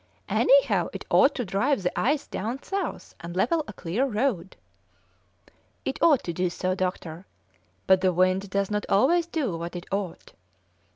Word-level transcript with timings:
"Anyhow 0.29 0.87
it 0.93 1.05
ought 1.11 1.35
to 1.35 1.45
drive 1.45 1.83
the 1.83 1.91
ice 1.99 2.25
down 2.25 2.63
south, 2.63 3.13
and 3.19 3.35
level 3.35 3.63
a 3.67 3.73
clear 3.73 4.03
road." 4.07 4.55
"It 5.85 6.01
ought 6.01 6.23
to 6.23 6.33
do 6.33 6.49
so, 6.49 6.73
doctor, 6.73 7.27
but 7.85 8.01
the 8.01 8.11
wind 8.11 8.49
does 8.49 8.71
not 8.71 8.87
always 8.89 9.27
do 9.27 9.55
what 9.55 9.75
it 9.75 9.85
ought. 9.91 10.33